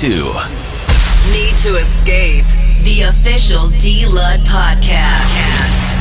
two. 0.00 0.32
Need 1.30 1.58
to 1.58 1.76
escape 1.76 2.46
the 2.84 3.02
official 3.02 3.68
D 3.76 4.06
Lud 4.06 4.40
podcast. 4.46 5.92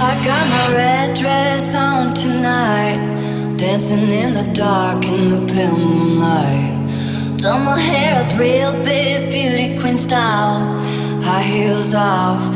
I 0.00 0.20
got 0.24 0.44
my 0.50 0.74
red 0.74 1.16
dress 1.16 1.72
on 1.76 2.12
tonight, 2.14 3.54
dancing 3.56 4.10
in 4.10 4.34
the 4.34 4.50
dark 4.52 5.04
in 5.04 5.28
the 5.28 5.46
pale 5.54 5.76
moonlight. 5.78 7.38
Done 7.38 7.64
my 7.64 7.78
hair 7.78 8.24
up 8.24 8.36
real 8.36 8.72
big, 8.82 9.30
beauty 9.30 9.78
queen 9.78 9.96
style, 9.96 10.58
high 11.22 11.42
heels 11.42 11.94
off. 11.94 12.55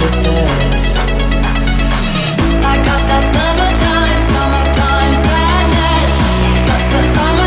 I 0.00 0.04
got 2.86 3.02
that 3.10 3.24
summertime, 3.34 4.20
summertime 4.30 5.14
sadness. 5.26 6.14
Sucks 6.66 6.88
that 6.92 7.06
summer. 7.16 7.37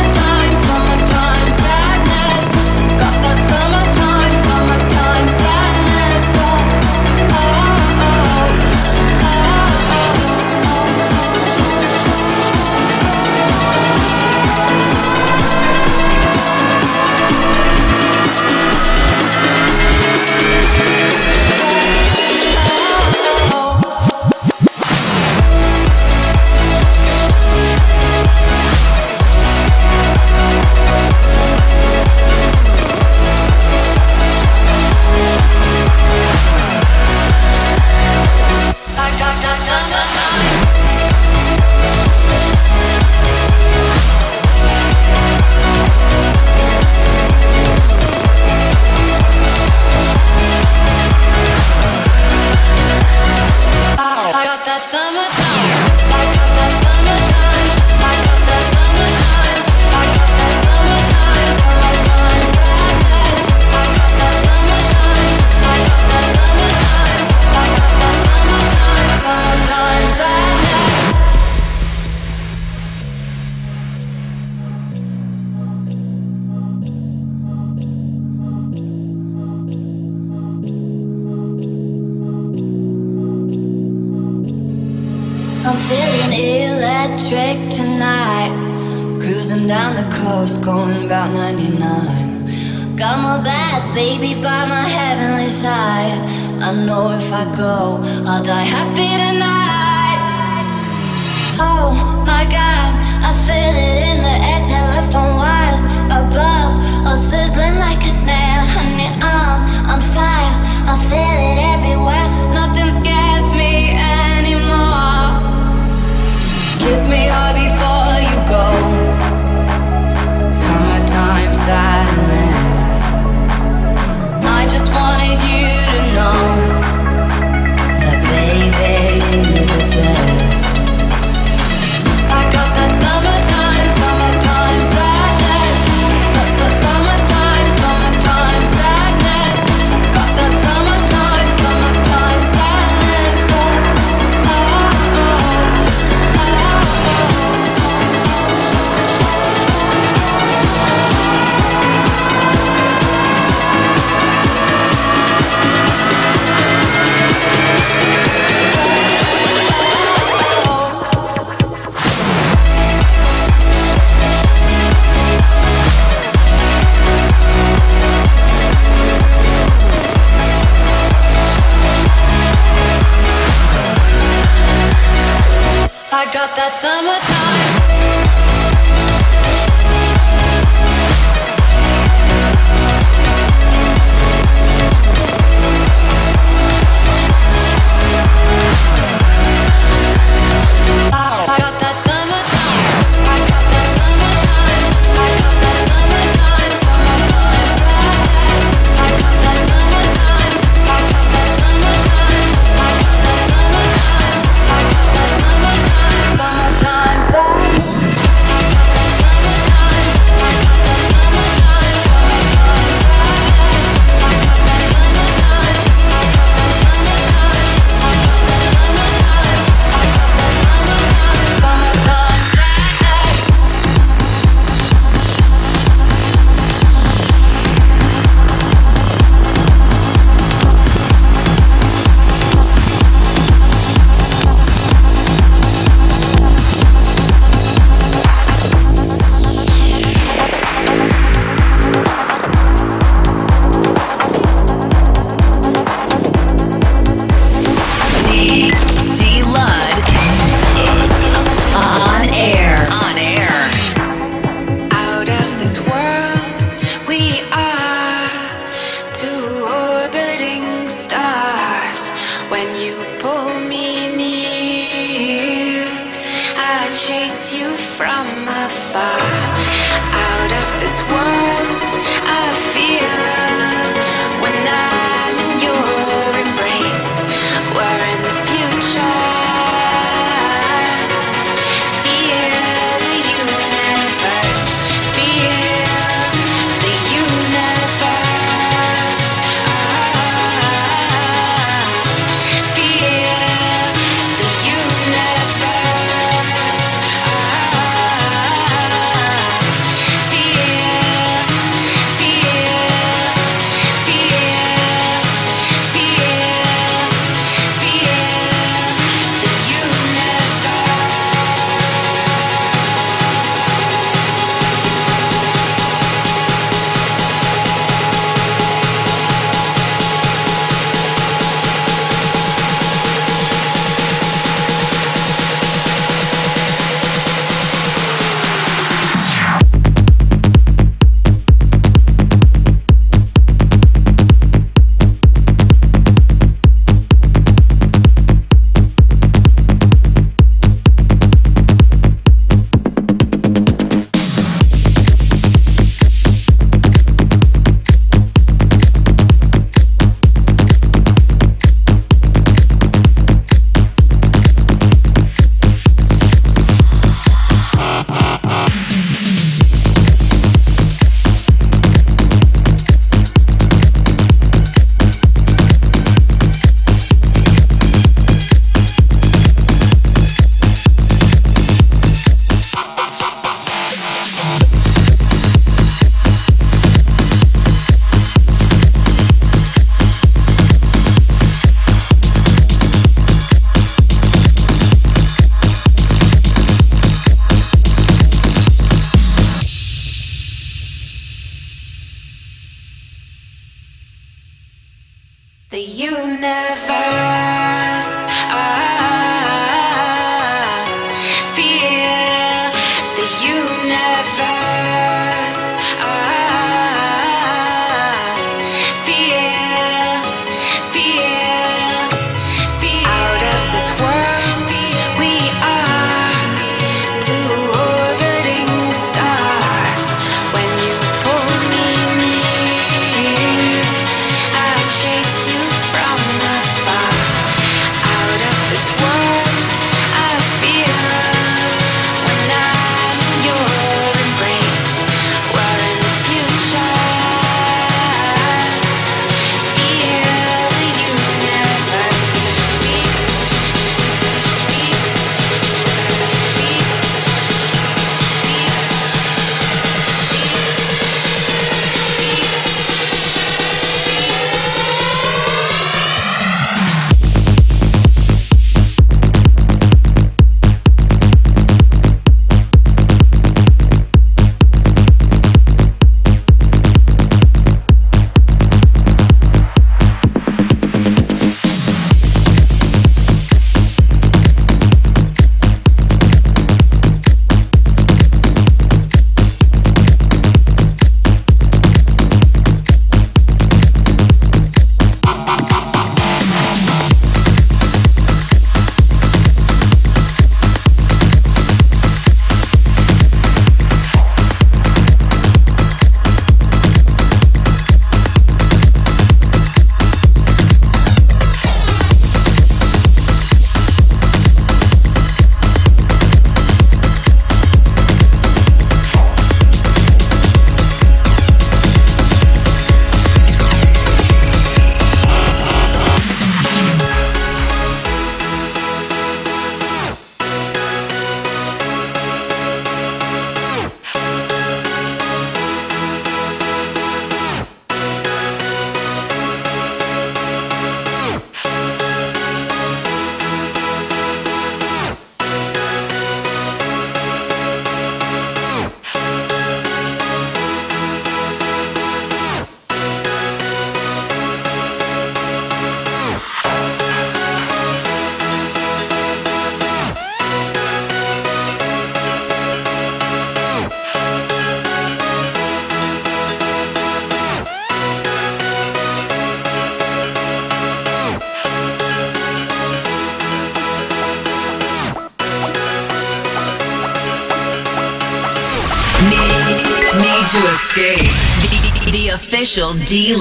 Official 572.71 572.93
D 573.05 573.35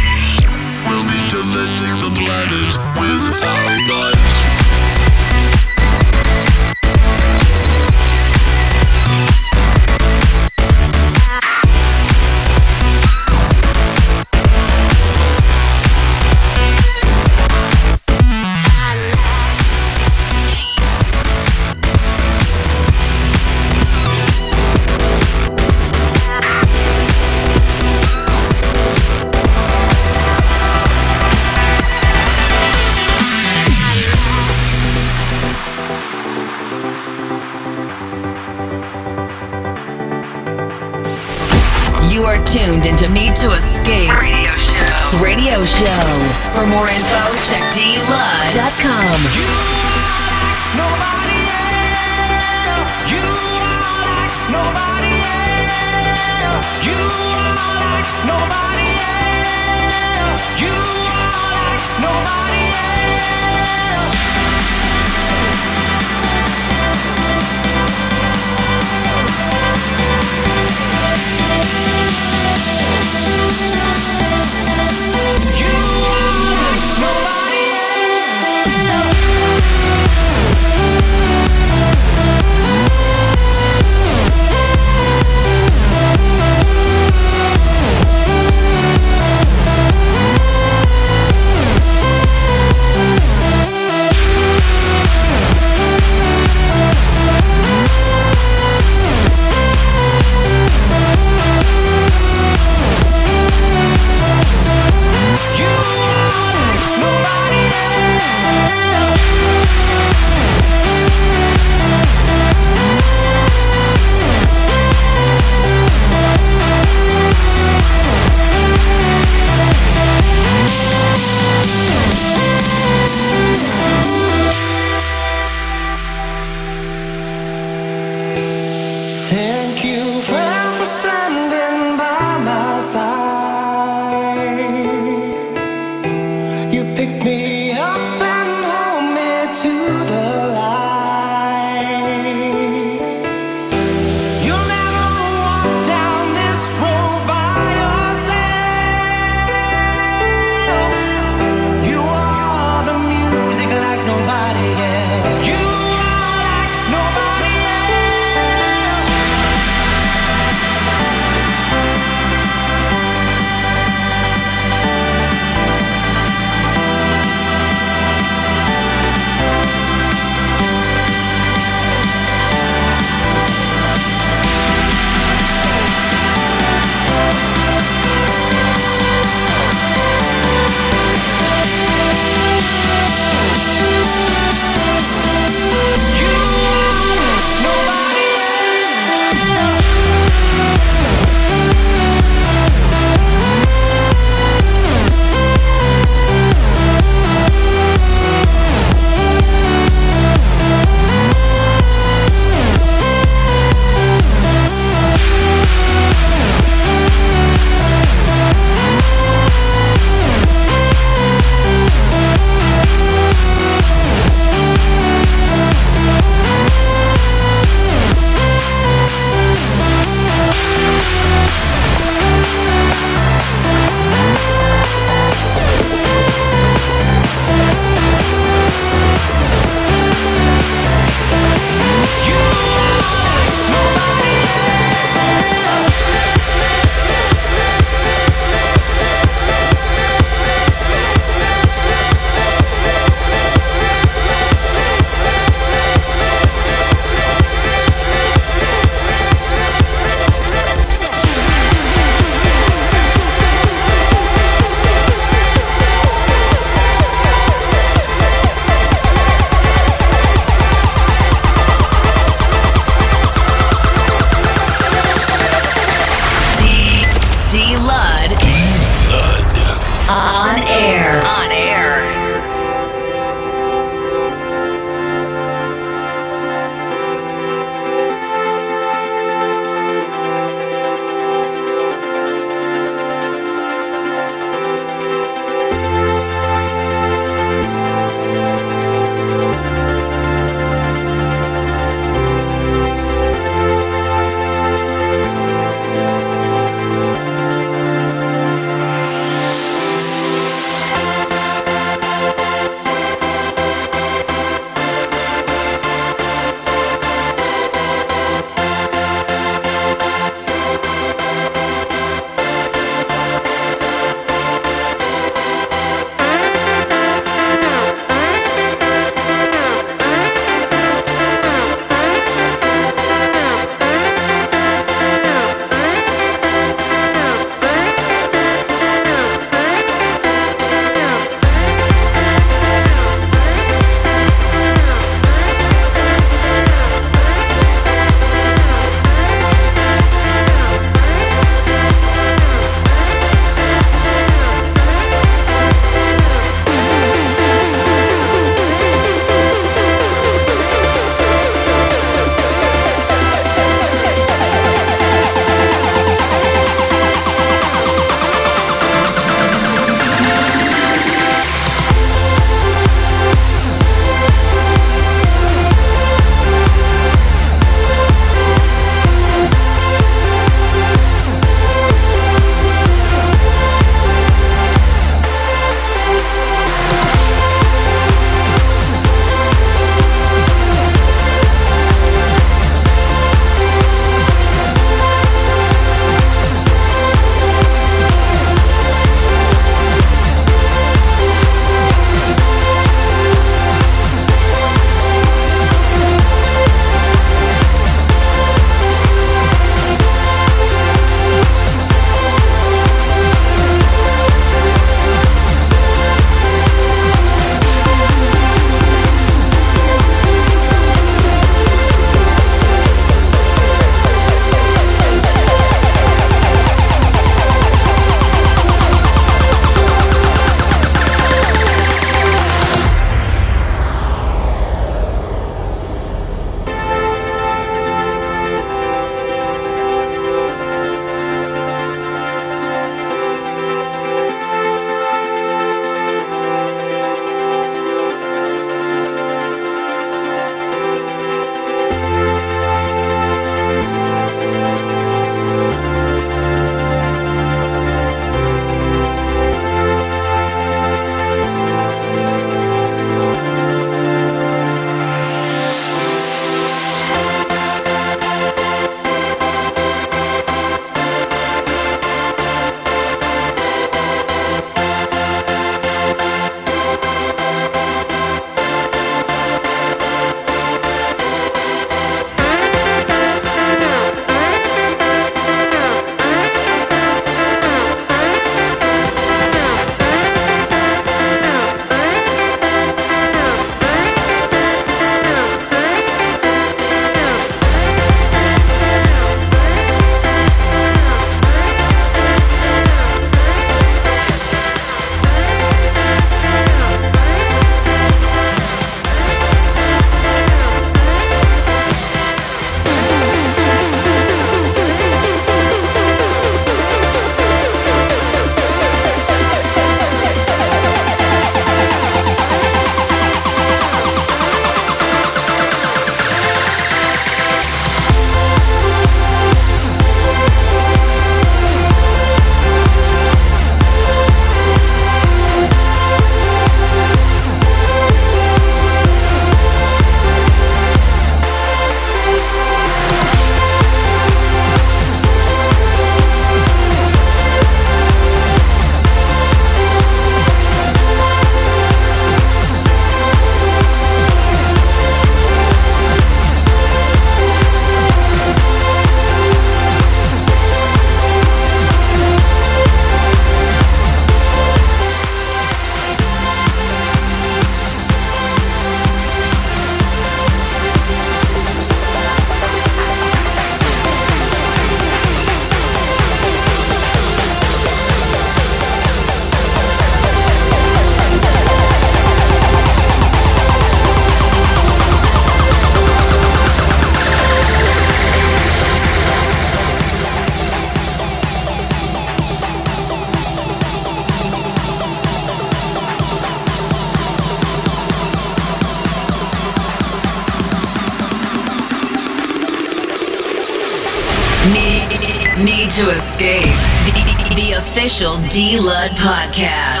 D 598.53 598.75
Lud 598.77 599.15
podcast. 599.15 599.15
podcast. 599.15 600.00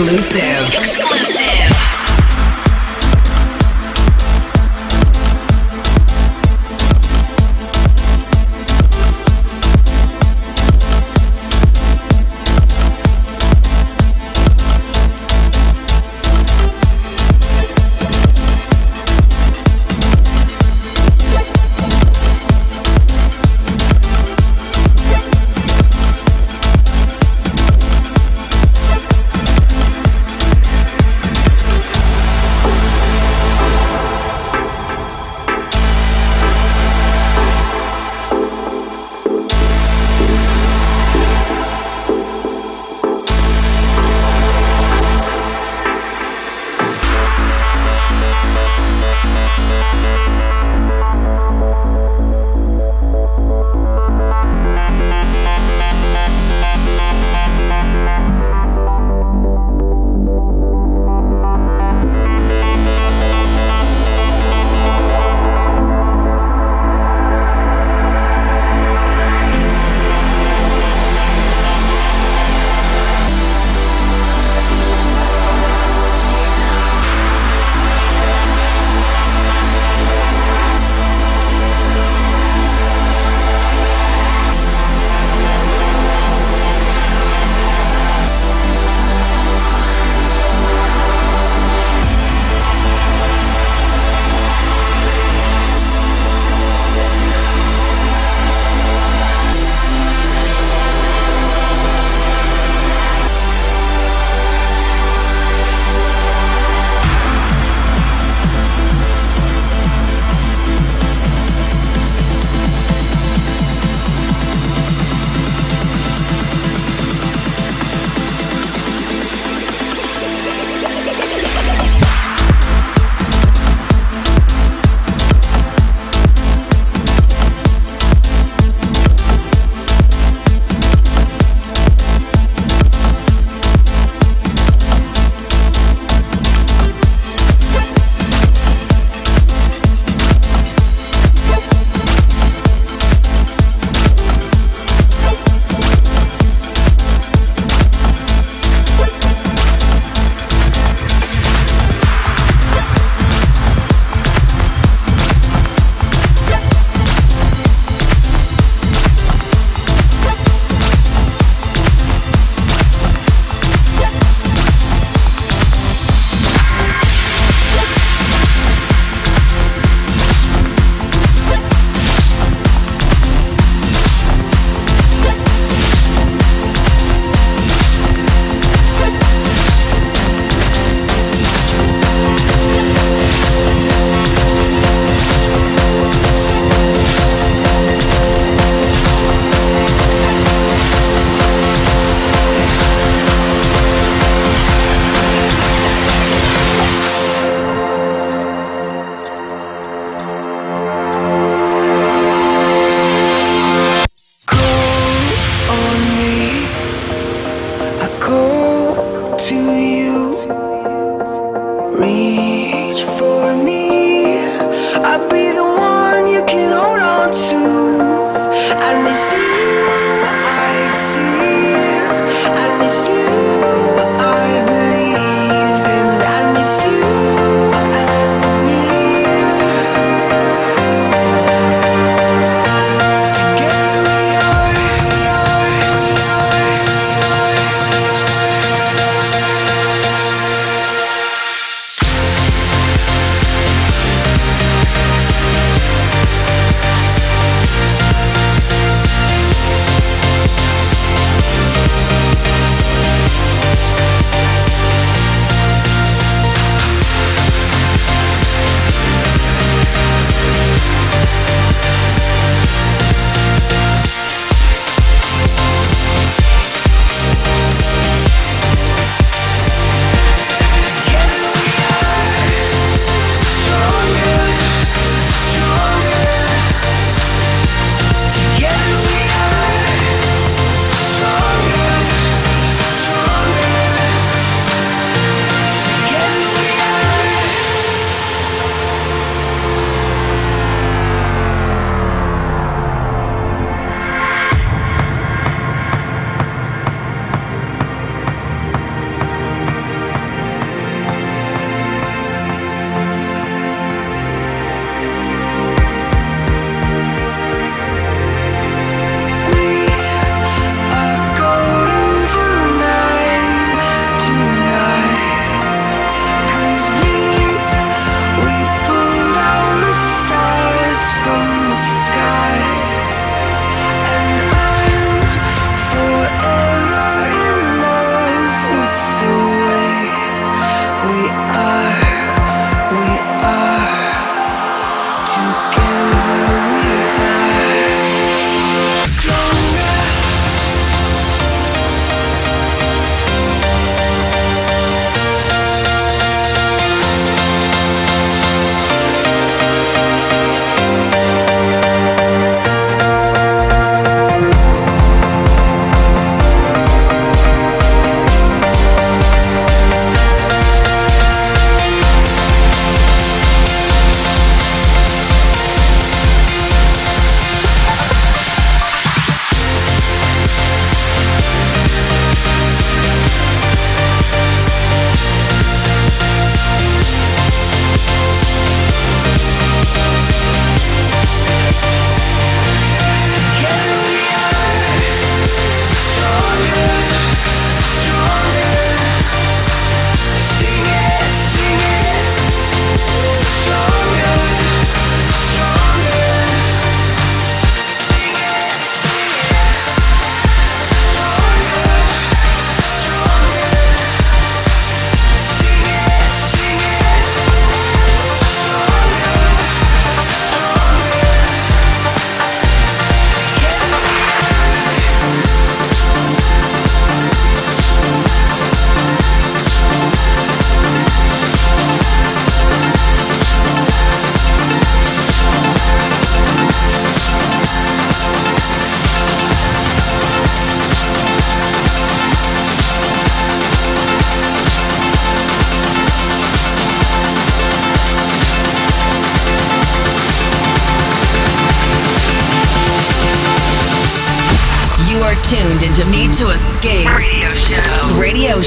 exclusive. 0.00 0.78
exclusive. 0.78 1.09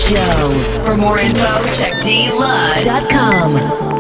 Show. 0.04 0.49
For 0.84 0.97
more 0.97 1.18
info, 1.18 1.64
check 1.76 1.93
dlud.com. 2.01 3.92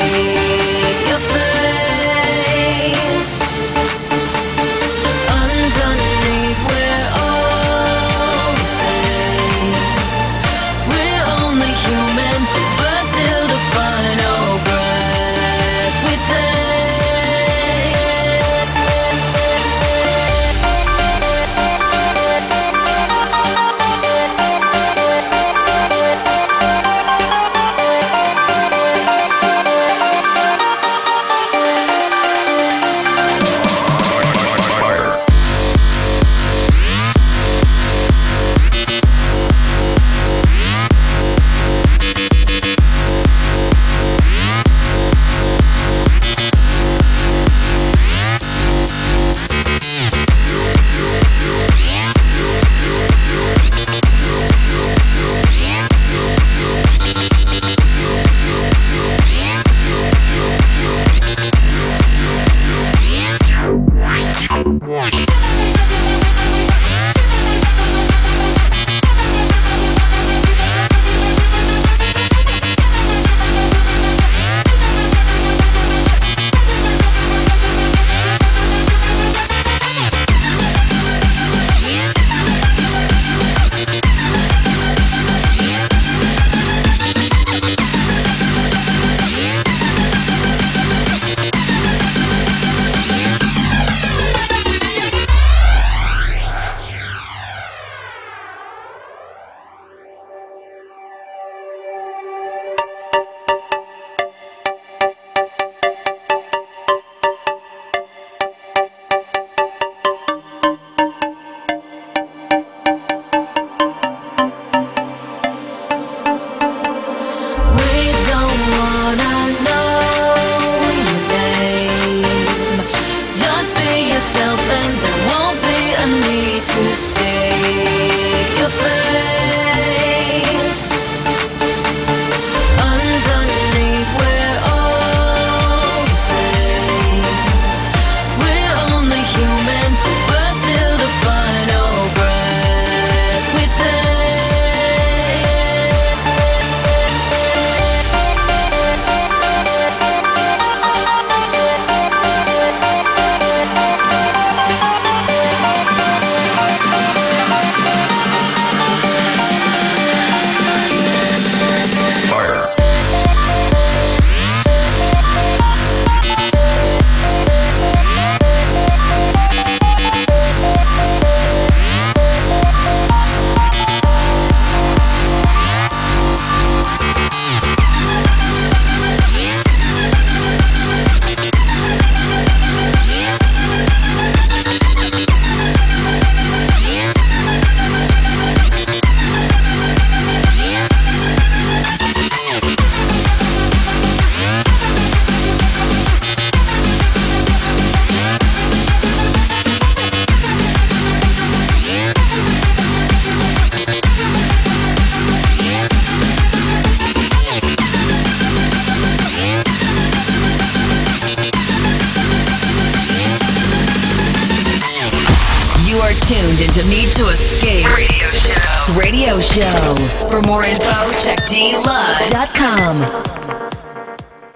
see 0.00 1.08
your 1.08 1.18
face. 1.18 1.59